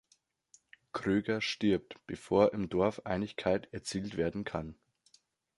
Kröger 0.93 1.41
stirbt, 1.41 1.97
bevor 2.07 2.53
im 2.53 2.69
Dorf 2.69 3.01
Einigkeit 3.05 3.71
erzielt 3.71 4.17
werden 4.17 4.43
kann. 4.45 4.73